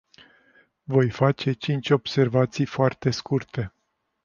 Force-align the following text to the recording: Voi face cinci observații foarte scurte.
Voi 0.83 1.09
face 1.09 1.53
cinci 1.53 1.89
observații 1.89 2.65
foarte 2.65 3.11
scurte. 3.11 3.73